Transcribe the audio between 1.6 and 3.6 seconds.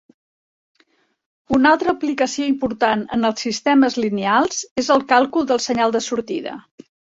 altra aplicació important en els